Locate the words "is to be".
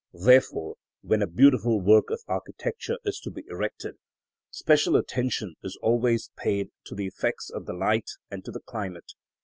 3.05-3.45